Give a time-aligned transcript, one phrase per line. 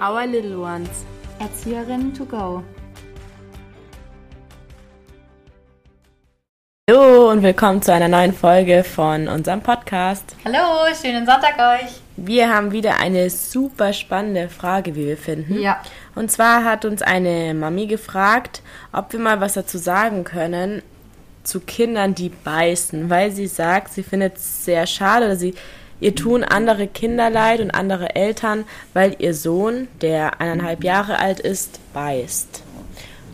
[0.00, 0.88] Our Little Ones.
[1.38, 2.62] Erzieherinnen to go.
[6.88, 10.34] Hallo und willkommen zu einer neuen Folge von unserem Podcast.
[10.44, 12.00] Hallo, schönen Sonntag euch.
[12.16, 15.60] Wir haben wieder eine super spannende Frage, wie wir finden.
[15.60, 15.82] Ja.
[16.14, 20.82] Und zwar hat uns eine Mami gefragt, ob wir mal was dazu sagen können
[21.44, 25.54] zu Kindern, die beißen, weil sie sagt, sie findet es sehr schade, dass sie
[26.00, 31.40] ihr tun andere Kinder leid und andere Eltern, weil ihr Sohn, der eineinhalb Jahre alt
[31.40, 32.62] ist, beißt.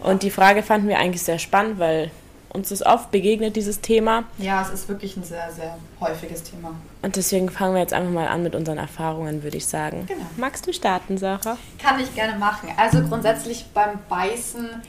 [0.01, 2.11] Und die Frage fanden wir eigentlich sehr spannend, weil
[2.49, 4.25] uns ist oft begegnet, dieses Thema.
[4.39, 6.75] Ja, es ist wirklich ein sehr, sehr häufiges Thema.
[7.07, 10.07] Und deswegen fangen wir jetzt einfach mal an mit unseren Erfahrungen, würde ich sagen.
[10.09, 10.27] Genau.
[10.37, 11.57] Magst du starten, Sarah?
[11.81, 12.69] Kann ich gerne machen.
[12.77, 14.83] Also grundsätzlich beim Beißen,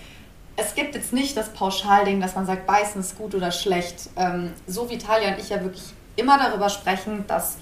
[0.56, 4.10] es gibt jetzt nicht das Pauschalding, dass man sagt, Beißen ist gut oder schlecht.
[4.16, 7.58] Ähm, so wie Talia und ich ja wirklich immer darüber sprechen, dass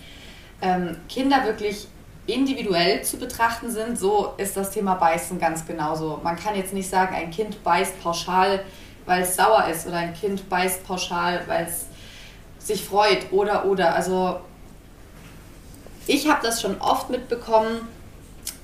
[0.61, 1.89] ähm, Kinder wirklich
[2.25, 6.21] individuell zu betrachten sind, so ist das Thema Beißen ganz genauso.
[6.23, 8.63] Man kann jetzt nicht sagen, ein Kind beißt pauschal
[9.05, 11.85] weil es sauer ist oder ein Kind beißt pauschal, weil es
[12.65, 13.95] sich freut oder oder.
[13.95, 14.39] Also
[16.07, 17.87] ich habe das schon oft mitbekommen,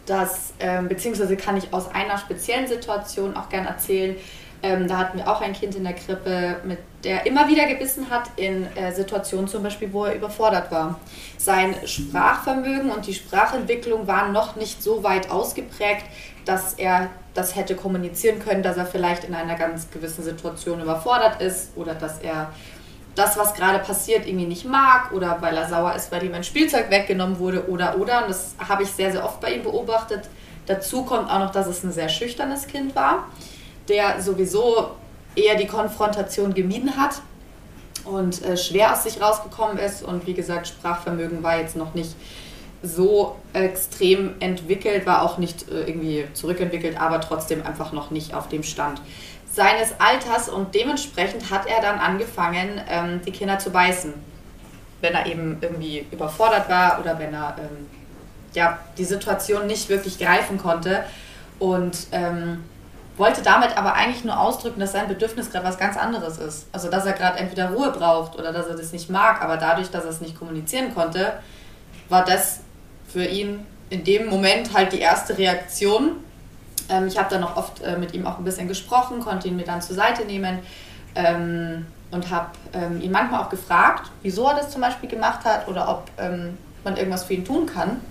[0.05, 4.15] dass, ähm, beziehungsweise kann ich aus einer speziellen Situation auch gern erzählen.
[4.63, 8.11] Ähm, da hatten wir auch ein Kind in der Krippe, mit der immer wieder gebissen
[8.11, 10.99] hat in äh, Situationen zum Beispiel, wo er überfordert war.
[11.37, 16.05] Sein Sprachvermögen und die Sprachentwicklung waren noch nicht so weit ausgeprägt,
[16.45, 21.41] dass er das hätte kommunizieren können, dass er vielleicht in einer ganz gewissen Situation überfordert
[21.41, 22.51] ist oder dass er
[23.15, 26.43] das, was gerade passiert, irgendwie nicht mag oder weil er sauer ist, weil ihm ein
[26.43, 28.23] Spielzeug weggenommen wurde oder oder.
[28.23, 30.29] Und das habe ich sehr, sehr oft bei ihm beobachtet.
[30.65, 33.27] Dazu kommt auch noch, dass es ein sehr schüchternes Kind war,
[33.89, 34.91] der sowieso
[35.35, 37.21] eher die Konfrontation gemieden hat
[38.05, 40.03] und äh, schwer aus sich rausgekommen ist.
[40.03, 42.15] Und wie gesagt, Sprachvermögen war jetzt noch nicht
[42.83, 48.47] so extrem entwickelt, war auch nicht äh, irgendwie zurückentwickelt, aber trotzdem einfach noch nicht auf
[48.47, 49.01] dem Stand
[49.51, 54.13] seines Alters und dementsprechend hat er dann angefangen, ähm, die Kinder zu beißen,
[55.01, 57.87] wenn er eben irgendwie überfordert war oder wenn er ähm,
[58.53, 61.03] ja, die Situation nicht wirklich greifen konnte
[61.59, 62.63] und ähm,
[63.17, 66.67] wollte damit aber eigentlich nur ausdrücken, dass sein Bedürfnis gerade was ganz anderes ist.
[66.71, 69.91] Also dass er gerade entweder Ruhe braucht oder dass er das nicht mag, aber dadurch,
[69.91, 71.33] dass er es nicht kommunizieren konnte,
[72.07, 72.61] war das
[73.11, 76.23] für ihn in dem Moment halt die erste Reaktion.
[76.89, 79.55] Ähm, ich habe dann noch oft äh, mit ihm auch ein bisschen gesprochen, konnte ihn
[79.55, 80.59] mir dann zur Seite nehmen
[81.15, 85.67] ähm, und habe ähm, ihn manchmal auch gefragt, wieso er das zum Beispiel gemacht hat
[85.67, 88.01] oder ob ähm, man irgendwas für ihn tun kann,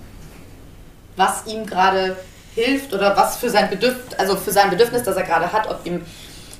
[1.16, 2.16] was ihm gerade
[2.54, 5.84] hilft oder was für sein Bedürfnis, also für sein Bedürfnis, das er gerade hat, ob
[5.86, 6.04] ihm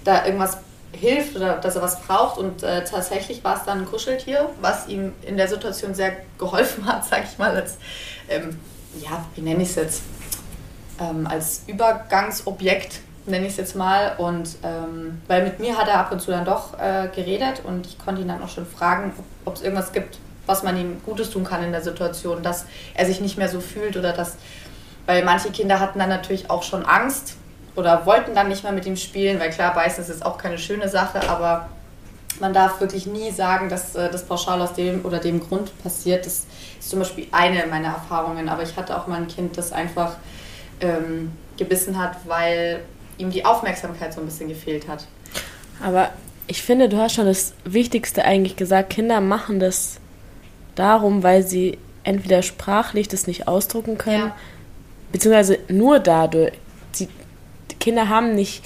[0.05, 0.59] da irgendwas
[0.93, 2.39] hilft oder dass er was braucht.
[2.39, 6.87] Und äh, tatsächlich war es dann ein Kuscheltier, was ihm in der Situation sehr geholfen
[6.87, 7.79] hat, sag ich mal, als,
[8.29, 8.59] ähm,
[9.01, 10.03] ja, wie nenne ich es jetzt,
[11.01, 14.15] ähm, als Übergangsobjekt, nenne ich es jetzt mal.
[14.19, 17.87] Und ähm, weil mit mir hat er ab und zu dann doch äh, geredet und
[17.87, 19.13] ich konnte ihn dann auch schon fragen,
[19.45, 23.07] ob es irgendwas gibt, was man ihm Gutes tun kann in der Situation, dass er
[23.07, 24.37] sich nicht mehr so fühlt oder dass,
[25.07, 27.37] weil manche Kinder hatten dann natürlich auch schon Angst
[27.77, 30.59] oder wollten dann nicht mehr mit ihm spielen, weil klar, beißen ist jetzt auch keine
[30.59, 31.69] schöne Sache, aber
[32.41, 36.27] man darf wirklich nie sagen, dass äh, das pauschal aus dem oder dem Grund passiert.
[36.27, 36.47] Das
[36.79, 40.17] ist zum Beispiel eine meiner Erfahrungen, aber ich hatte auch mal ein Kind, das einfach
[40.81, 42.81] ähm, gebissen hat, weil
[43.19, 45.07] ihm die Aufmerksamkeit so ein bisschen gefehlt hat.
[45.83, 46.11] Aber
[46.47, 48.91] ich finde, du hast schon das Wichtigste eigentlich gesagt.
[48.91, 50.01] Kinder machen das
[50.75, 54.37] darum, weil sie entweder sprachlich das nicht ausdrucken können, ja.
[55.13, 56.53] beziehungsweise nur dadurch.
[56.93, 57.09] Sie,
[57.79, 58.65] Kinder haben nicht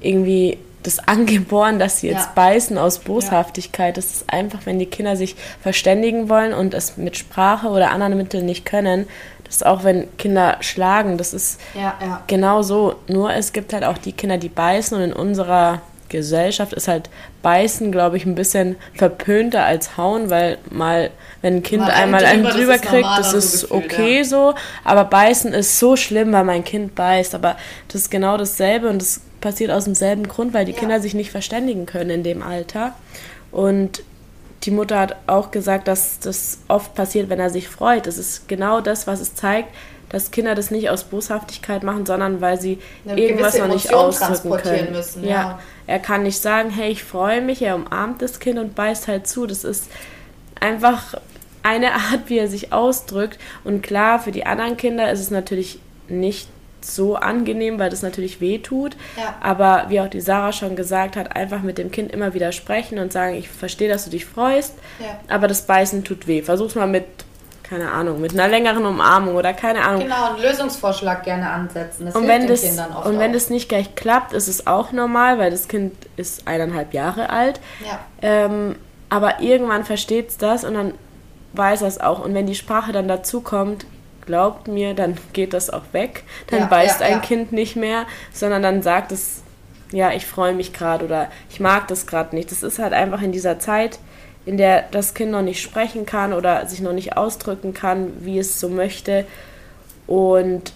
[0.00, 2.32] irgendwie das angeboren, dass sie jetzt ja.
[2.34, 3.96] beißen aus Boshaftigkeit.
[3.96, 8.16] Das ist einfach, wenn die Kinder sich verständigen wollen und es mit Sprache oder anderen
[8.16, 9.08] Mitteln nicht können.
[9.44, 11.18] Das ist auch, wenn Kinder schlagen.
[11.18, 12.22] Das ist ja, ja.
[12.26, 12.96] genau so.
[13.08, 17.10] Nur es gibt halt auch die Kinder, die beißen und in unserer Gesellschaft ist halt
[17.42, 21.10] Beißen, glaube ich, ein bisschen verpönter als Hauen, weil mal,
[21.42, 24.24] wenn ein Kind mal einmal einen drüber, kriegt, das ist so gefühlt, okay ja.
[24.24, 24.54] so,
[24.84, 27.56] aber Beißen ist so schlimm, weil mein Kind beißt, aber
[27.88, 30.78] das ist genau dasselbe und das passiert aus demselben Grund, weil die ja.
[30.78, 32.94] Kinder sich nicht verständigen können in dem Alter
[33.52, 34.02] und
[34.64, 38.06] die Mutter hat auch gesagt, dass das oft passiert, wenn er sich freut.
[38.06, 39.68] Das ist genau das, was es zeigt,
[40.08, 44.56] dass Kinder das nicht aus Boshaftigkeit machen, sondern weil sie Eine irgendwas noch nicht ausdrücken
[44.56, 44.92] können.
[44.92, 45.30] Müssen, ja.
[45.30, 45.58] ja.
[45.86, 49.26] er kann nicht sagen, hey, ich freue mich, er umarmt das Kind und beißt halt
[49.26, 49.46] zu.
[49.46, 49.90] Das ist
[50.58, 51.16] einfach
[51.62, 53.38] eine Art, wie er sich ausdrückt.
[53.62, 56.48] Und klar, für die anderen Kinder ist es natürlich nicht
[56.84, 58.96] so angenehm, weil das natürlich weh tut.
[59.16, 59.34] Ja.
[59.40, 62.98] Aber wie auch die Sarah schon gesagt hat, einfach mit dem Kind immer wieder sprechen
[62.98, 65.18] und sagen, ich verstehe, dass du dich freust, ja.
[65.28, 66.42] aber das Beißen tut weh.
[66.42, 67.04] Versuch's mal mit,
[67.62, 70.02] keine Ahnung, mit einer längeren Umarmung oder keine Ahnung.
[70.02, 72.06] Genau, einen Lösungsvorschlag gerne ansetzen.
[72.06, 72.62] Das und wenn das,
[73.04, 76.94] und wenn das nicht gleich klappt, ist es auch normal, weil das Kind ist eineinhalb
[76.94, 77.60] Jahre alt.
[77.84, 78.00] Ja.
[78.22, 78.76] Ähm,
[79.08, 80.94] aber irgendwann versteht es das und dann
[81.52, 82.24] weiß er es auch.
[82.24, 83.86] Und wenn die Sprache dann dazu kommt,
[84.26, 86.24] glaubt mir, dann geht das auch weg.
[86.48, 87.18] Dann ja, beißt ja, ein ja.
[87.20, 89.42] Kind nicht mehr, sondern dann sagt es,
[89.92, 92.50] ja, ich freue mich gerade oder ich mag das gerade nicht.
[92.50, 93.98] Das ist halt einfach in dieser Zeit,
[94.46, 98.38] in der das Kind noch nicht sprechen kann oder sich noch nicht ausdrücken kann, wie
[98.38, 99.24] es so möchte.
[100.06, 100.72] Und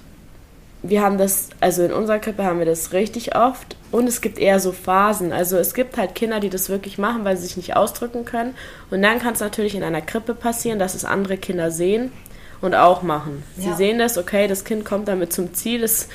[0.82, 4.38] wir haben das, also in unserer Krippe haben wir das richtig oft und es gibt
[4.38, 5.32] eher so Phasen.
[5.32, 8.54] Also es gibt halt Kinder, die das wirklich machen, weil sie sich nicht ausdrücken können.
[8.90, 12.12] Und dann kann es natürlich in einer Krippe passieren, dass es andere Kinder sehen
[12.60, 13.42] und auch machen.
[13.56, 13.76] Sie ja.
[13.76, 16.08] sehen das, okay, das Kind kommt damit zum Ziel, es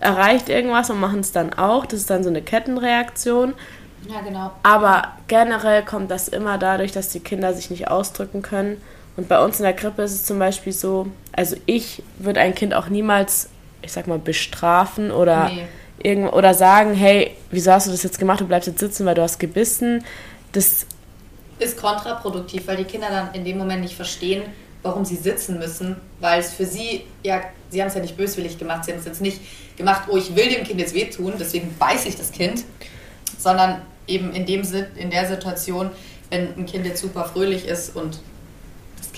[0.00, 1.86] erreicht irgendwas und machen es dann auch.
[1.86, 3.54] Das ist dann so eine Kettenreaktion.
[4.08, 4.52] Ja, genau.
[4.62, 8.80] Aber generell kommt das immer dadurch, dass die Kinder sich nicht ausdrücken können.
[9.16, 12.54] Und bei uns in der Krippe ist es zum Beispiel so, also ich würde ein
[12.54, 13.48] Kind auch niemals,
[13.82, 15.66] ich sag mal, bestrafen oder, nee.
[16.02, 19.14] irgend, oder sagen, hey, wieso hast du das jetzt gemacht, du bleibst jetzt sitzen, weil
[19.14, 20.04] du hast gebissen.
[20.52, 20.86] Das
[21.58, 24.42] ist kontraproduktiv, weil die Kinder dann in dem Moment nicht verstehen,
[24.86, 28.58] warum sie sitzen müssen, weil es für sie, ja, sie haben es ja nicht böswillig
[28.58, 29.40] gemacht, sie haben es jetzt nicht
[29.76, 32.64] gemacht, oh, ich will dem Kind jetzt wehtun, deswegen beiße ich das Kind,
[33.38, 34.62] sondern eben in, dem,
[34.96, 35.90] in der Situation,
[36.30, 38.20] wenn ein Kind jetzt super fröhlich ist und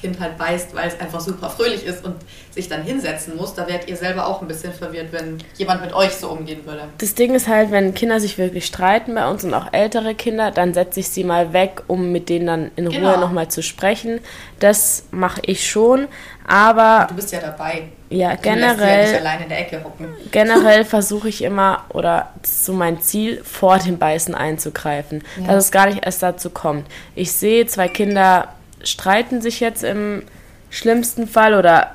[0.01, 2.15] Kind halt beißt, weil es einfach super fröhlich ist und
[2.51, 5.93] sich dann hinsetzen muss, da werdet ihr selber auch ein bisschen verwirrt, wenn jemand mit
[5.93, 6.83] euch so umgehen würde.
[6.99, 10.51] Das Ding ist halt, wenn Kinder sich wirklich streiten bei uns und auch ältere Kinder,
[10.51, 13.11] dann setze ich sie mal weg, um mit denen dann in genau.
[13.11, 14.21] Ruhe nochmal zu sprechen.
[14.61, 16.09] Das mache ich schon,
[16.47, 17.07] aber...
[17.09, 17.89] Du bist ja dabei.
[18.11, 19.05] Ja, du generell.
[19.05, 20.09] Ja nicht allein in der Ecke hocken.
[20.31, 25.23] Generell versuche ich immer, oder so mein Ziel, vor dem Beißen einzugreifen.
[25.41, 25.49] Ja.
[25.49, 26.87] Dass es gar nicht erst dazu kommt.
[27.15, 28.49] Ich sehe zwei Kinder
[28.85, 30.23] streiten sich jetzt im
[30.71, 31.95] schlimmsten Fall oder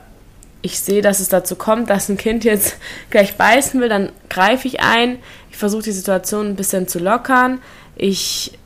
[0.62, 2.78] ich sehe, dass es dazu kommt, dass ein Kind jetzt
[3.10, 5.20] gleich beißen will, dann greife ich ein.
[5.52, 7.62] Ich versuche die Situation ein bisschen zu lockern.
[7.96, 8.58] Ich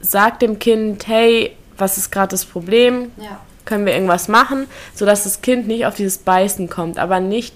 [0.00, 3.12] sage dem Kind, hey, was ist gerade das Problem?
[3.18, 3.40] Ja.
[3.66, 4.66] Können wir irgendwas machen?
[4.94, 7.54] Sodass das Kind nicht auf dieses Beißen kommt, aber nicht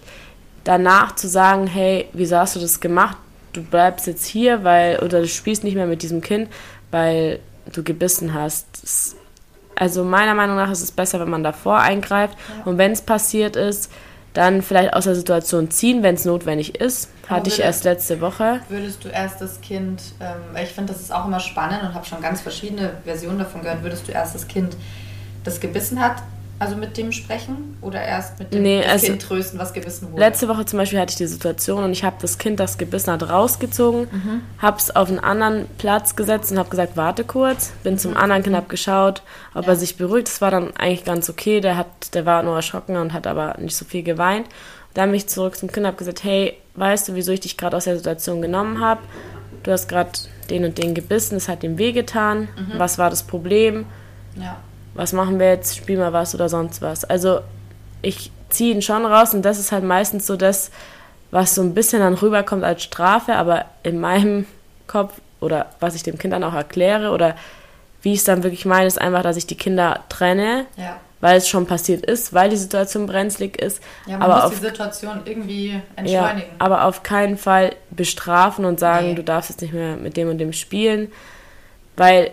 [0.63, 3.17] danach zu sagen, hey, wieso hast du das gemacht?
[3.53, 6.49] Du bleibst jetzt hier, weil, oder du spielst nicht mehr mit diesem Kind,
[6.91, 7.41] weil
[7.73, 8.67] du gebissen hast.
[8.83, 9.17] Das
[9.77, 12.37] also meiner Meinung nach ist es besser, wenn man davor eingreift.
[12.39, 12.65] Ja.
[12.65, 13.91] Und wenn es passiert ist,
[14.35, 17.09] dann vielleicht aus der Situation ziehen, wenn es notwendig ist.
[17.27, 18.61] Aber Hatte ich erst letzte Woche.
[18.69, 21.95] Würdest du erst das Kind, ähm, weil ich finde, das ist auch immer spannend und
[21.95, 24.77] habe schon ganz verschiedene Versionen davon gehört, würdest du erst das Kind,
[25.45, 26.23] das gebissen hat,
[26.59, 30.21] also mit dem sprechen oder erst mit dem nee, also Kind trösten, was gebissen wurde?
[30.21, 33.13] Letzte Woche zum Beispiel hatte ich die Situation und ich habe das Kind, das gebissen
[33.13, 34.43] hat, rausgezogen, mhm.
[34.59, 37.73] habe es auf einen anderen Platz gesetzt und habe gesagt, warte kurz.
[37.83, 37.99] Bin mhm.
[37.99, 39.23] zum anderen Kind, habe geschaut,
[39.53, 39.71] ob ja.
[39.71, 40.29] er sich beruhigt.
[40.29, 41.61] Das war dann eigentlich ganz okay.
[41.61, 44.47] Der, hat, der war nur erschrocken und hat aber nicht so viel geweint.
[44.95, 47.57] Dann bin ich zurück zum Kind und habe gesagt, hey, weißt du, wieso ich dich
[47.57, 49.01] gerade aus der Situation genommen habe?
[49.65, 50.11] Du hast gerade
[50.51, 52.43] den und den gebissen, es hat ihm wehgetan.
[52.57, 52.79] Mhm.
[52.79, 53.87] Was war das Problem?
[54.37, 54.57] Ja
[54.95, 57.05] was machen wir jetzt, spiel mal was oder sonst was.
[57.05, 57.41] Also
[58.03, 60.71] ich ziehe ihn schon raus und das ist halt meistens so das,
[61.31, 64.47] was so ein bisschen dann rüberkommt als Strafe, aber in meinem
[64.87, 67.35] Kopf oder was ich dem Kind dann auch erkläre oder
[68.03, 70.99] wie ich es dann wirklich meine, ist einfach, dass ich die Kinder trenne, ja.
[71.21, 73.83] weil es schon passiert ist, weil die Situation brenzlig ist.
[74.07, 76.51] Ja, man aber muss auf, die Situation irgendwie entschleunigen.
[76.51, 79.15] Ja, aber auf keinen Fall bestrafen und sagen, nee.
[79.15, 81.11] du darfst jetzt nicht mehr mit dem und dem spielen,
[81.97, 82.31] weil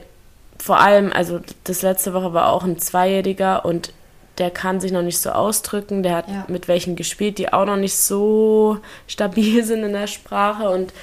[0.61, 3.93] vor allem, also das letzte Woche war auch ein Zweijähriger und
[4.37, 6.03] der kann sich noch nicht so ausdrücken.
[6.03, 6.45] Der hat ja.
[6.47, 8.77] mit welchen gespielt, die auch noch nicht so
[9.07, 10.69] stabil sind in der Sprache.
[10.69, 10.93] Und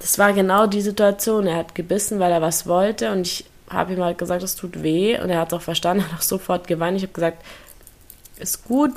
[0.00, 1.46] das war genau die Situation.
[1.46, 3.12] Er hat gebissen, weil er was wollte.
[3.12, 5.18] Und ich habe ihm halt gesagt, es tut weh.
[5.20, 6.96] Und er hat es auch verstanden, hat auch sofort geweint.
[6.96, 7.44] Ich habe gesagt,
[8.40, 8.90] ist gut,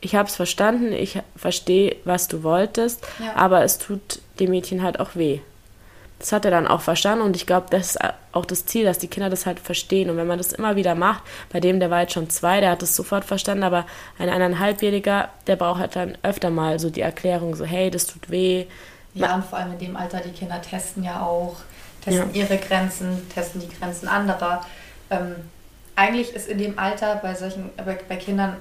[0.00, 3.06] ich habe es verstanden, ich verstehe, was du wolltest.
[3.18, 3.36] Ja.
[3.36, 5.40] Aber es tut dem Mädchen halt auch weh
[6.20, 7.98] das hat er dann auch verstanden und ich glaube, das ist
[8.32, 10.10] auch das Ziel, dass die Kinder das halt verstehen.
[10.10, 12.72] Und wenn man das immer wieder macht, bei dem, der war jetzt schon zwei, der
[12.72, 13.86] hat das sofort verstanden, aber
[14.18, 18.30] ein eineinhalbjähriger, der braucht halt dann öfter mal so die Erklärung, so hey, das tut
[18.30, 18.66] weh.
[19.14, 21.56] Ja, und vor allem in dem Alter, die Kinder testen ja auch,
[22.04, 22.42] testen ja.
[22.42, 24.64] ihre Grenzen, testen die Grenzen anderer.
[25.08, 25.36] Ähm,
[25.96, 28.56] eigentlich ist in dem Alter bei solchen, bei, bei Kindern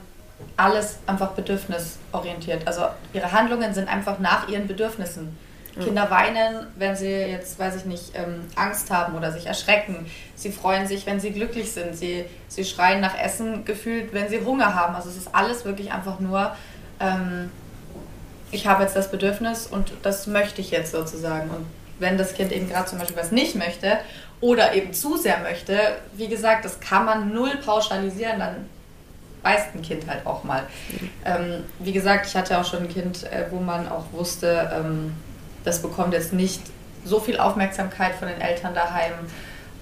[0.55, 2.65] alles einfach bedürfnisorientiert.
[2.65, 5.37] Also ihre Handlungen sind einfach nach ihren Bedürfnissen
[5.79, 10.05] Kinder weinen, wenn sie jetzt, weiß ich nicht, ähm, Angst haben oder sich erschrecken.
[10.35, 11.95] Sie freuen sich, wenn sie glücklich sind.
[11.95, 14.95] Sie, sie schreien nach Essen gefühlt, wenn sie Hunger haben.
[14.95, 16.55] Also es ist alles wirklich einfach nur
[16.99, 17.51] ähm,
[18.51, 21.49] ich habe jetzt das Bedürfnis und das möchte ich jetzt sozusagen.
[21.49, 21.65] Und
[21.99, 23.99] wenn das Kind eben gerade zum Beispiel was nicht möchte
[24.41, 25.77] oder eben zu sehr möchte,
[26.13, 28.69] wie gesagt, das kann man null pauschalisieren, dann
[29.43, 30.63] beißt ein Kind halt auch mal.
[30.89, 31.09] Mhm.
[31.25, 35.13] Ähm, wie gesagt, ich hatte auch schon ein Kind, äh, wo man auch wusste, ähm,
[35.63, 36.61] das bekommt jetzt nicht
[37.05, 39.13] so viel Aufmerksamkeit von den Eltern daheim,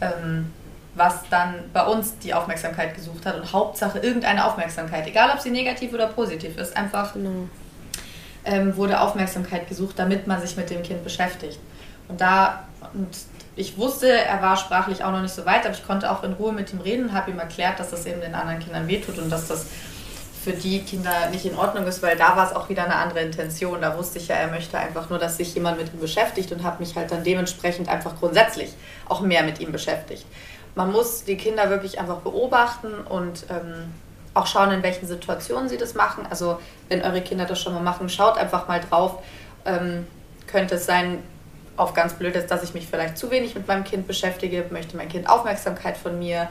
[0.01, 0.53] ähm,
[0.95, 3.35] was dann bei uns die Aufmerksamkeit gesucht hat.
[3.35, 7.47] Und Hauptsache irgendeine Aufmerksamkeit, egal ob sie negativ oder positiv ist, einfach genau.
[8.45, 11.59] Ähm, wurde Aufmerksamkeit gesucht, damit man sich mit dem Kind beschäftigt.
[12.07, 13.09] Und da, und
[13.57, 16.31] ich wusste, er war sprachlich auch noch nicht so weit, aber ich konnte auch in
[16.33, 19.17] Ruhe mit ihm reden und habe ihm erklärt, dass das eben den anderen Kindern wehtut
[19.17, 19.65] und dass das
[20.47, 23.19] für die Kinder nicht in Ordnung ist, weil da war es auch wieder eine andere
[23.19, 23.81] Intention.
[23.81, 26.63] Da wusste ich ja, er möchte einfach nur, dass sich jemand mit ihm beschäftigt und
[26.63, 28.69] habe mich halt dann dementsprechend einfach grundsätzlich
[29.09, 30.25] auch mehr mit ihm beschäftigt.
[30.73, 33.91] Man muss die Kinder wirklich einfach beobachten und ähm,
[34.33, 36.25] auch schauen, in welchen Situationen sie das machen.
[36.29, 39.21] Also wenn eure Kinder das schon mal machen, schaut einfach mal drauf.
[39.65, 40.07] Ähm,
[40.45, 41.23] könnte es sein,
[41.75, 45.09] auf ganz blöd dass ich mich vielleicht zu wenig mit meinem Kind beschäftige, möchte mein
[45.09, 46.47] Kind Aufmerksamkeit von mir,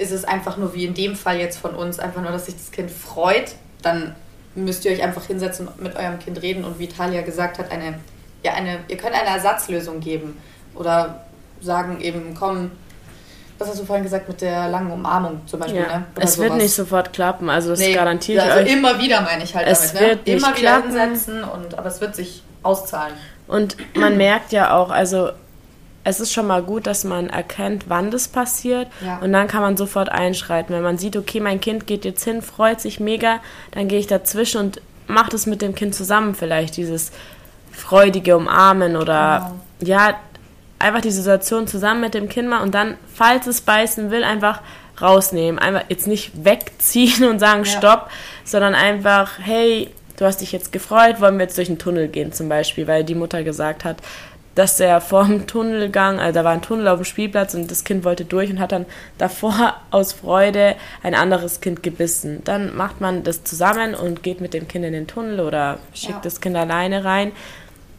[0.00, 2.56] ist es einfach nur wie in dem Fall jetzt von uns, einfach nur, dass sich
[2.56, 4.14] das Kind freut, dann
[4.54, 7.70] müsst ihr euch einfach hinsetzen und mit eurem Kind reden und wie Talia gesagt hat,
[7.70, 8.00] eine,
[8.42, 10.38] ja, eine, ihr könnt eine Ersatzlösung geben
[10.74, 11.26] oder
[11.60, 12.70] sagen eben, komm,
[13.58, 16.06] was hast du vorhin gesagt mit der langen Umarmung zum Beispiel, ja, ne?
[16.16, 16.48] es sowas.
[16.48, 18.72] wird nicht sofort klappen, also das nee, garantiere ich also euch.
[18.72, 20.08] immer wieder meine ich halt es damit, ne?
[20.08, 20.32] wird ne?
[20.32, 20.96] Immer wieder klappen.
[20.96, 23.14] hinsetzen und aber es wird sich auszahlen.
[23.46, 25.30] Und man merkt ja auch, also
[26.02, 29.18] es ist schon mal gut, dass man erkennt, wann das passiert ja.
[29.18, 30.74] und dann kann man sofort einschreiten.
[30.74, 33.40] Wenn man sieht, okay, mein Kind geht jetzt hin, freut sich mega,
[33.72, 37.12] dann gehe ich dazwischen und mache das mit dem Kind zusammen vielleicht, dieses
[37.70, 39.92] freudige Umarmen oder genau.
[39.92, 40.14] ja,
[40.78, 44.62] einfach die Situation zusammen mit dem Kind mal und dann, falls es beißen will, einfach
[45.00, 45.58] rausnehmen.
[45.58, 47.78] Einfach jetzt nicht wegziehen und sagen ja.
[47.78, 48.10] Stopp,
[48.44, 52.32] sondern einfach, hey, du hast dich jetzt gefreut, wollen wir jetzt durch den Tunnel gehen
[52.32, 53.98] zum Beispiel, weil die Mutter gesagt hat,
[54.54, 57.84] dass er vor dem Tunnelgang, also da war ein Tunnel auf dem Spielplatz und das
[57.84, 62.42] Kind wollte durch und hat dann davor aus Freude ein anderes Kind gebissen.
[62.44, 66.14] Dann macht man das zusammen und geht mit dem Kind in den Tunnel oder schickt
[66.14, 66.20] ja.
[66.22, 67.32] das Kind alleine rein.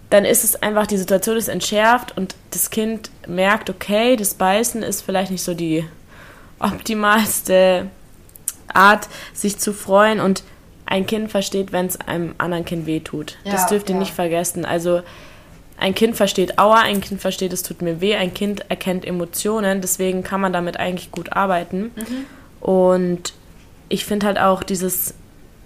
[0.09, 4.83] Dann ist es einfach, die Situation ist entschärft und das Kind merkt, okay, das Beißen
[4.83, 5.85] ist vielleicht nicht so die
[6.59, 7.87] optimalste
[8.73, 10.43] Art, sich zu freuen und
[10.85, 13.37] ein Kind versteht, wenn es einem anderen Kind wehtut.
[13.45, 13.99] Ja, das dürft ihr ja.
[13.99, 14.65] nicht vergessen.
[14.65, 15.01] Also
[15.81, 19.81] ein Kind versteht Aua, ein Kind versteht, es tut mir weh, ein Kind erkennt Emotionen,
[19.81, 21.91] deswegen kann man damit eigentlich gut arbeiten.
[21.95, 22.25] Mhm.
[22.63, 23.33] Und
[23.89, 25.15] ich finde halt auch dieses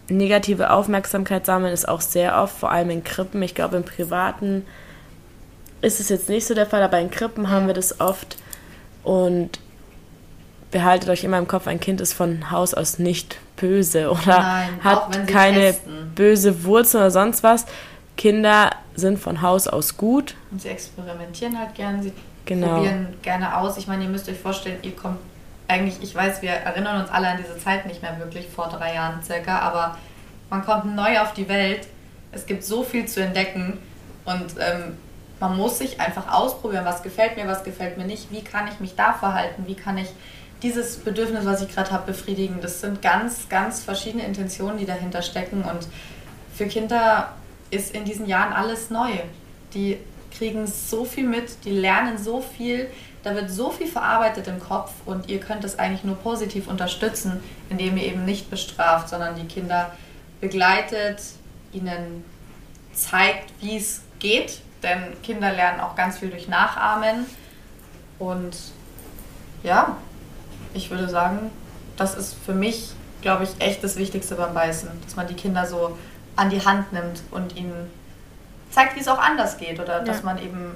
[0.08, 3.42] negative Aufmerksamkeit sammeln ist auch sehr oft, vor allem in Krippen.
[3.44, 4.66] Ich glaube, im Privaten
[5.82, 8.38] ist es jetzt nicht so der Fall, aber in Krippen haben wir das oft.
[9.04, 9.60] Und
[10.72, 14.70] behaltet euch immer im Kopf, ein Kind ist von Haus aus nicht böse oder Nein,
[14.82, 16.12] hat keine testen.
[16.16, 17.66] böse Wurzel oder sonst was.
[18.18, 20.36] Kinder sind von Haus aus gut.
[20.52, 22.14] Und sie experimentieren halt gerne, sie
[22.46, 22.76] genau.
[22.76, 23.78] probieren gerne aus.
[23.78, 25.20] Ich meine, ihr müsst euch vorstellen, ihr kommt
[25.68, 28.94] eigentlich, ich weiß, wir erinnern uns alle an diese Zeit nicht mehr wirklich, vor drei
[28.94, 29.98] Jahren circa, aber
[30.50, 31.88] man kommt neu auf die Welt.
[32.32, 33.80] Es gibt so viel zu entdecken
[34.26, 34.98] und ähm,
[35.40, 38.80] man muss sich einfach ausprobieren, was gefällt mir, was gefällt mir nicht, wie kann ich
[38.80, 40.10] mich da verhalten, wie kann ich
[40.62, 42.60] dieses Bedürfnis, was ich gerade habe, befriedigen.
[42.62, 45.88] Das sind ganz, ganz verschiedene Intentionen, die dahinter stecken und
[46.56, 47.30] für Kinder
[47.76, 49.12] ist in diesen Jahren alles neu.
[49.74, 49.98] Die
[50.38, 52.90] kriegen so viel mit, die lernen so viel,
[53.24, 57.42] da wird so viel verarbeitet im Kopf und ihr könnt es eigentlich nur positiv unterstützen,
[57.70, 59.92] indem ihr eben nicht bestraft, sondern die Kinder
[60.42, 61.22] begleitet,
[61.72, 62.24] ihnen
[62.94, 67.26] zeigt, wie es geht, denn Kinder lernen auch ganz viel durch Nachahmen.
[68.20, 68.56] Und
[69.64, 69.98] ja,
[70.74, 71.52] ich würde sagen,
[71.98, 72.90] das ist für mich,
[73.22, 75.98] glaube ich, echt das Wichtigste beim Beißen, dass man die Kinder so
[76.36, 77.90] an die Hand nimmt und ihnen
[78.70, 80.04] zeigt, wie es auch anders geht oder ja.
[80.04, 80.76] dass man eben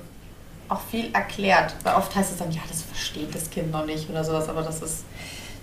[0.70, 1.76] auch viel erklärt.
[1.84, 4.62] Weil oft heißt es dann, ja, das versteht das Kind noch nicht oder sowas, aber
[4.62, 5.04] das ist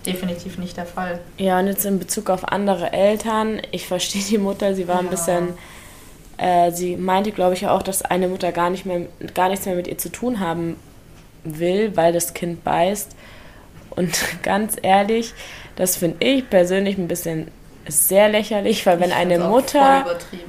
[0.04, 1.20] definitiv nicht der Fall.
[1.38, 5.00] Ja, und jetzt in Bezug auf andere Eltern, ich verstehe die Mutter, sie war ja.
[5.00, 5.48] ein bisschen,
[6.36, 9.02] äh, sie meinte, glaube ich, auch, dass eine Mutter gar nicht mehr,
[9.34, 10.76] gar nichts mehr mit ihr zu tun haben
[11.44, 13.16] will, weil das Kind beißt.
[13.90, 15.34] Und ganz ehrlich,
[15.76, 17.50] das finde ich persönlich ein bisschen
[17.86, 20.04] ist sehr lächerlich, weil wenn eine Mutter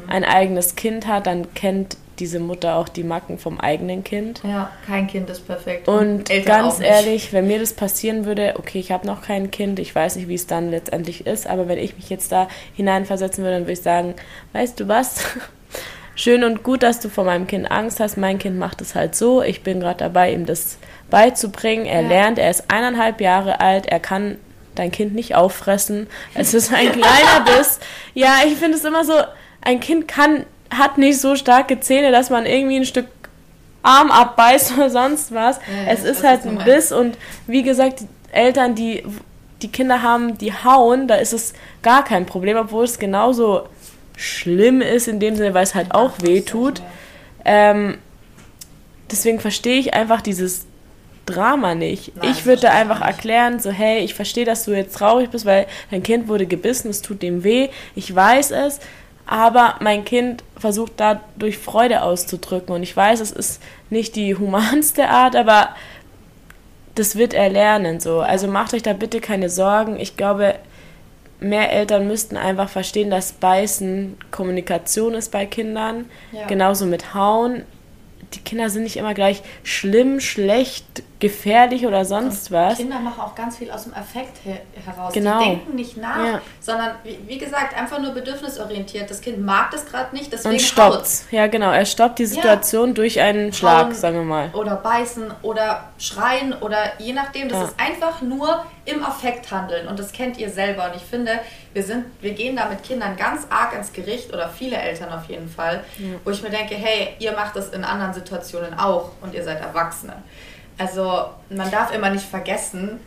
[0.08, 4.42] ein eigenes Kind hat, dann kennt diese Mutter auch die Macken vom eigenen Kind.
[4.44, 5.88] Ja, kein Kind ist perfekt.
[5.88, 9.80] Und, und ganz ehrlich, wenn mir das passieren würde, okay, ich habe noch kein Kind,
[9.80, 13.44] ich weiß nicht, wie es dann letztendlich ist, aber wenn ich mich jetzt da hineinversetzen
[13.44, 14.16] würde, dann würde ich sagen,
[14.54, 15.24] weißt du was?
[16.16, 18.18] Schön und gut, dass du vor meinem Kind Angst hast.
[18.18, 19.44] Mein Kind macht es halt so.
[19.44, 20.80] Ich bin gerade dabei, ihm das
[21.12, 21.86] beizubringen.
[21.86, 22.08] Er ja.
[22.08, 24.38] lernt, er ist eineinhalb Jahre alt, er kann
[24.80, 26.08] dein Kind nicht auffressen.
[26.34, 27.80] Es ist ein kleiner Biss.
[28.14, 29.14] Ja, ich finde es immer so,
[29.62, 33.08] ein Kind kann hat nicht so starke Zähne, dass man irgendwie ein Stück
[33.84, 35.58] Arm abbeißt oder sonst was.
[35.58, 37.18] Ja, es ist halt ein Biss und
[37.48, 39.04] wie gesagt, Eltern, die
[39.62, 43.68] die Kinder haben, die hauen, da ist es gar kein Problem, obwohl es genauso
[44.16, 46.82] schlimm ist in dem Sinne, weil es halt auch weh tut.
[47.44, 47.98] Ähm,
[49.10, 50.66] deswegen verstehe ich einfach dieses
[51.28, 52.16] Drama nicht.
[52.16, 55.68] Nein, ich würde einfach erklären, so hey, ich verstehe, dass du jetzt traurig bist, weil
[55.92, 58.80] dein Kind wurde gebissen, es tut dem weh, ich weiß es,
[59.28, 65.10] aber mein Kind versucht dadurch Freude auszudrücken und ich weiß, es ist nicht die humanste
[65.10, 65.76] Art, aber
[66.96, 68.22] das wird er lernen so.
[68.22, 70.00] Also macht euch da bitte keine Sorgen.
[70.00, 70.56] Ich glaube,
[71.40, 76.06] mehr Eltern müssten einfach verstehen, dass Beißen Kommunikation ist bei Kindern.
[76.32, 76.48] Ja.
[76.48, 77.64] Genauso mit Hauen
[78.34, 82.78] die Kinder sind nicht immer gleich schlimm, schlecht, gefährlich oder sonst was.
[82.78, 85.14] Kinder machen auch ganz viel aus dem Affekt her heraus.
[85.14, 85.40] Genau.
[85.40, 86.42] Die denken nicht nach, ja.
[86.60, 89.10] sondern wie, wie, gesagt, einfach nur bedürfnisorientiert.
[89.10, 91.32] Das Kind mag das gerade nicht, deswegen Und stoppt.
[91.32, 91.72] Ja, genau.
[91.72, 92.94] Er stoppt die Situation ja.
[92.94, 94.50] durch einen Schlag, Hauen sagen wir mal.
[94.54, 97.50] Oder beißen oder schreien oder je nachdem.
[97.50, 97.66] Das ja.
[97.66, 99.88] ist einfach nur im Affekt handeln.
[99.88, 100.86] Und das kennt ihr selber.
[100.86, 101.40] Und ich finde,
[101.74, 105.26] wir, sind, wir gehen da mit Kindern ganz arg ins Gericht oder viele Eltern auf
[105.26, 105.84] jeden Fall,
[106.24, 109.62] wo ich mir denke, hey, ihr macht das in anderen Situationen auch und ihr seid
[109.62, 110.14] Erwachsene.
[110.78, 113.00] Also man darf immer nicht vergessen,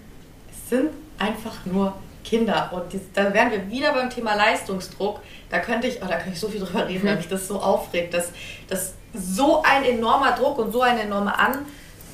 [0.51, 2.71] es sind einfach nur Kinder.
[2.73, 5.21] Und die, da wären wir wieder beim Thema Leistungsdruck.
[5.49, 7.61] Da könnte ich, oh, da könnte ich so viel drüber reden, weil mich das so
[7.61, 8.31] aufregt, dass,
[8.69, 11.67] dass so ein enormer Druck und so eine enorme An,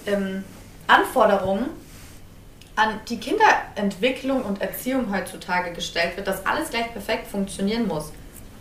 [0.07, 0.45] ähm,
[0.87, 1.67] Anforderung
[2.77, 8.13] an die Kinderentwicklung und Erziehung heutzutage gestellt wird, dass alles gleich perfekt funktionieren muss.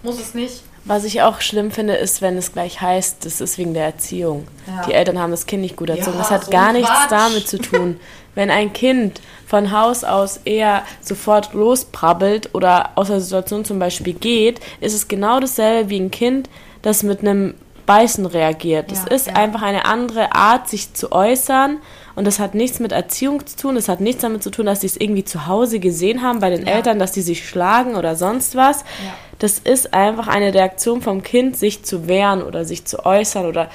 [0.06, 0.62] Muss es nicht.
[0.86, 4.48] Was ich auch schlimm finde, ist, wenn es gleich heißt, das ist wegen der Erziehung.
[4.68, 4.86] Ja.
[4.86, 6.18] Die Eltern haben das Kind nicht gut erzogen.
[6.18, 8.00] Ja, das hat so gar nichts damit zu tun.
[8.36, 14.14] wenn ein Kind von Haus aus eher sofort losprabbelt oder aus der Situation zum Beispiel
[14.14, 16.50] geht, ist es genau dasselbe wie ein Kind,
[16.82, 18.92] das mit einem Beißen reagiert.
[18.92, 21.80] Das ja, ist einfach eine andere Art, sich zu äußern
[22.16, 24.82] und das hat nichts mit Erziehung zu tun, das hat nichts damit zu tun, dass
[24.82, 26.74] sie es irgendwie zu Hause gesehen haben bei den ja.
[26.74, 28.82] Eltern, dass die sich schlagen oder sonst was.
[28.82, 29.14] Ja.
[29.40, 33.70] Das ist einfach eine Reaktion vom Kind, sich zu wehren oder sich zu äußern oder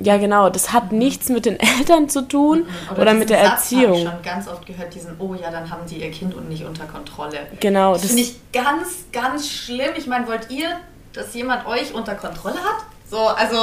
[0.00, 0.98] ja, genau, das hat mhm.
[0.98, 2.92] nichts mit den Eltern zu tun mhm.
[2.92, 3.94] oder, oder mit der Satz Erziehung.
[3.94, 6.48] Ich habe schon ganz oft gehört, diesen, oh ja, dann haben die ihr Kind und
[6.48, 7.38] nicht unter Kontrolle.
[7.60, 7.92] Genau.
[7.92, 9.90] Das, das finde ich ganz, ganz schlimm.
[9.96, 10.68] Ich meine, wollt ihr,
[11.12, 12.84] dass jemand euch unter Kontrolle hat?
[13.08, 13.56] So, also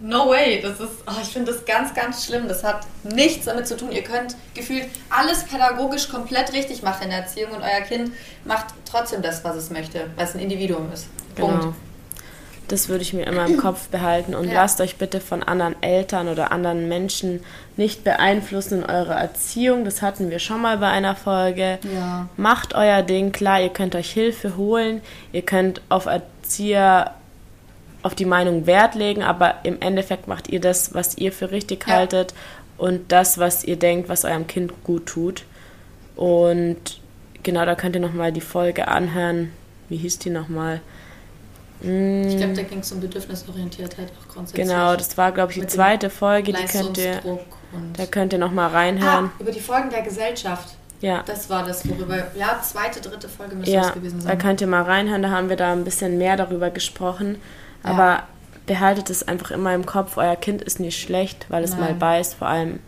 [0.00, 2.46] No way, das ist, oh, ich finde das ganz, ganz schlimm.
[2.46, 3.90] Das hat nichts damit zu tun.
[3.90, 8.12] Ihr könnt gefühlt alles pädagogisch komplett richtig machen in der Erziehung und euer Kind
[8.44, 11.08] macht trotzdem das, was es möchte, weil es ein Individuum ist.
[11.34, 11.62] Punkt.
[11.62, 11.74] Genau.
[12.68, 14.54] Das würde ich mir immer im Kopf behalten und ja.
[14.54, 17.40] lasst euch bitte von anderen Eltern oder anderen Menschen
[17.78, 19.86] nicht beeinflussen in eurer Erziehung.
[19.86, 21.78] Das hatten wir schon mal bei einer Folge.
[21.94, 22.28] Ja.
[22.36, 25.00] Macht euer Ding klar, ihr könnt euch Hilfe holen,
[25.32, 27.14] ihr könnt auf Erzieher
[28.08, 31.86] auf die Meinung Wert legen, aber im Endeffekt macht ihr das, was ihr für richtig
[31.86, 31.94] ja.
[31.94, 32.32] haltet
[32.78, 35.44] und das, was ihr denkt, was eurem Kind gut tut.
[36.16, 37.00] Und
[37.42, 39.52] genau, da könnt ihr nochmal die Folge anhören.
[39.90, 40.80] Wie hieß die nochmal?
[41.80, 44.66] Ich glaube, da ging es um Bedürfnisorientiertheit auch grundsätzlich.
[44.66, 46.54] Genau, das war, glaube ich, die zweite Folge.
[46.54, 47.20] Die könnt ihr,
[47.96, 49.26] da könnt ihr nochmal reinhören.
[49.26, 50.74] Ah, über die Folgen der Gesellschaft.
[51.00, 51.22] Ja.
[51.24, 54.36] Das war das, worüber, ja, zweite, dritte Folge müsste ja, das gewesen sein.
[54.36, 57.40] Da könnt ihr mal reinhören, da haben wir da ein bisschen mehr darüber gesprochen.
[57.82, 58.26] Aber ja.
[58.66, 61.80] behaltet es einfach immer im Kopf, euer Kind ist nicht schlecht, weil es Nein.
[61.80, 62.34] mal beißt.
[62.34, 62.80] Vor allem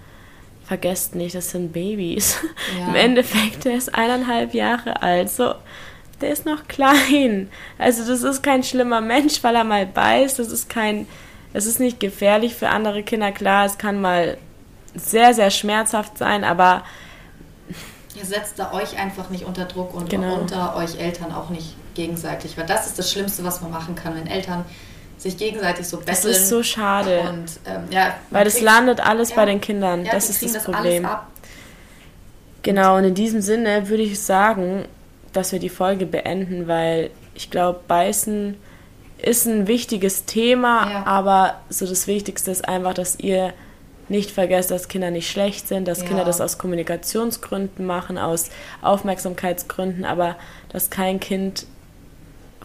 [0.64, 2.38] vergesst nicht, das sind Babys.
[2.78, 2.88] Ja.
[2.88, 5.28] Im Endeffekt, der ist eineinhalb Jahre alt.
[5.28, 5.54] So,
[6.20, 7.50] der ist noch klein.
[7.78, 10.38] Also das ist kein schlimmer Mensch, weil er mal beißt.
[10.38, 11.08] Das ist kein,
[11.52, 13.32] es ist nicht gefährlich für andere Kinder.
[13.32, 14.38] Klar, es kann mal
[14.94, 16.84] sehr, sehr schmerzhaft sein, aber
[18.16, 20.34] Ihr setzt da euch einfach nicht unter Druck und genau.
[20.34, 24.14] unter euch Eltern auch nicht gegenseitig, weil das ist das Schlimmste, was man machen kann,
[24.14, 24.64] wenn Eltern
[25.18, 26.16] sich gegenseitig so betteln.
[26.16, 27.20] Das ist so schade.
[27.20, 30.04] Und, ähm, ja, weil das landet alles ja, bei den Kindern.
[30.04, 31.06] Ja, das ist das, das Problem.
[32.62, 34.86] Genau, und in diesem Sinne würde ich sagen,
[35.32, 38.56] dass wir die Folge beenden, weil ich glaube, Beißen
[39.18, 41.06] ist ein wichtiges Thema, ja.
[41.06, 43.52] aber so das Wichtigste ist einfach, dass ihr
[44.08, 46.06] nicht vergesst, dass Kinder nicht schlecht sind, dass ja.
[46.06, 48.50] Kinder das aus Kommunikationsgründen machen, aus
[48.82, 50.36] Aufmerksamkeitsgründen, aber
[50.70, 51.66] dass kein Kind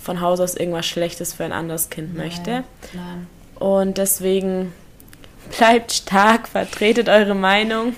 [0.06, 2.28] von Haus aus irgendwas Schlechtes für ein anderes Kind Nein.
[2.28, 2.64] möchte.
[2.94, 3.28] Nein.
[3.56, 4.74] Und deswegen
[5.58, 7.94] bleibt stark, vertretet eure Meinung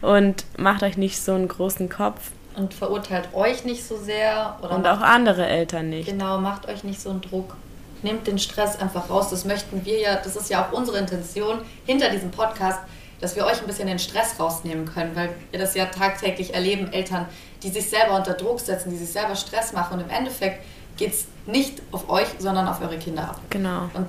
[0.00, 2.30] und macht euch nicht so einen großen Kopf.
[2.56, 4.58] Und verurteilt euch nicht so sehr.
[4.62, 6.08] und auch andere Eltern nicht.
[6.08, 7.56] Genau, macht euch nicht so einen Druck.
[8.02, 9.30] Nehmt den Stress einfach raus.
[9.30, 12.80] Das möchten wir ja, das ist ja auch unsere Intention hinter diesem Podcast,
[13.20, 16.92] dass wir euch ein bisschen den Stress rausnehmen können, weil wir das ja tagtäglich erleben,
[16.92, 17.26] Eltern,
[17.62, 20.62] die sich selber unter Druck setzen, die sich selber Stress machen und im Endeffekt
[20.96, 23.40] geht es nicht auf euch, sondern auf eure Kinder ab.
[23.50, 23.90] Genau.
[23.94, 24.06] Und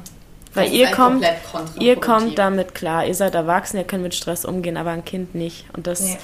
[0.53, 1.25] weil ihr kommt,
[1.79, 5.33] ihr kommt damit klar, ihr seid erwachsen, ihr könnt mit Stress umgehen, aber ein Kind
[5.33, 5.65] nicht.
[5.73, 6.17] Und das nee.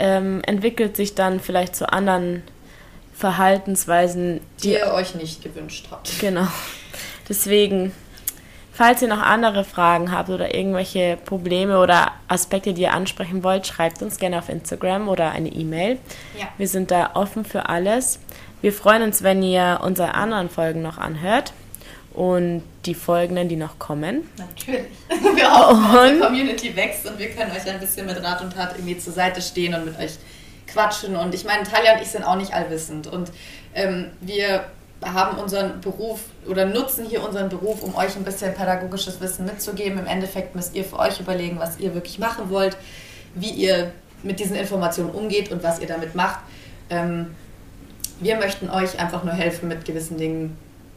[0.00, 2.42] ähm, entwickelt sich dann vielleicht zu anderen
[3.14, 6.18] Verhaltensweisen, die, die ihr euch nicht gewünscht habt.
[6.20, 6.48] Genau.
[7.28, 7.92] Deswegen,
[8.72, 13.68] falls ihr noch andere Fragen habt oder irgendwelche Probleme oder Aspekte, die ihr ansprechen wollt,
[13.68, 15.98] schreibt uns gerne auf Instagram oder eine E-Mail.
[16.36, 16.48] Ja.
[16.58, 18.18] Wir sind da offen für alles.
[18.62, 21.54] Wir freuen uns, wenn ihr unsere anderen Folgen noch anhört
[22.12, 24.28] und die folgenden, die noch kommen.
[24.36, 24.86] Natürlich.
[25.36, 28.74] Wir hoffen, unsere Community wächst und wir können euch ein bisschen mit Rat und Tat
[28.74, 30.12] irgendwie zur Seite stehen und mit euch
[30.66, 31.16] quatschen.
[31.16, 33.06] Und ich meine, Talia und ich sind auch nicht allwissend.
[33.06, 33.30] Und
[33.74, 34.64] ähm, wir
[35.02, 39.98] haben unseren Beruf oder nutzen hier unseren Beruf, um euch ein bisschen pädagogisches Wissen mitzugeben.
[39.98, 42.76] Im Endeffekt müsst ihr für euch überlegen, was ihr wirklich machen wollt,
[43.34, 43.92] wie ihr
[44.22, 46.40] mit diesen Informationen umgeht und was ihr damit macht.
[46.90, 47.34] Ähm,
[48.20, 50.56] wir möchten euch einfach nur helfen, mit gewissen Dingen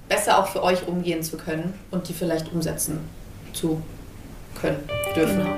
[0.10, 3.00] besser auch für euch umgehen zu können und die vielleicht umsetzen
[3.54, 3.82] zu
[4.60, 4.78] können,
[5.16, 5.38] dürfen.
[5.38, 5.56] Genau.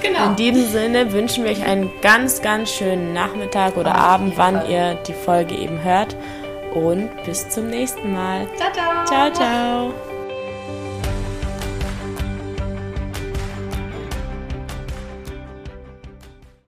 [0.00, 0.26] Genau.
[0.26, 4.60] In diesem Sinne wünschen wir euch einen ganz, ganz schönen Nachmittag oder Auf Abend, wann
[4.60, 4.70] Fall.
[4.70, 6.14] ihr die Folge eben hört.
[6.74, 8.46] Und bis zum nächsten Mal.
[8.56, 9.04] Ciao, ciao.
[9.06, 10.07] Ciao, ciao.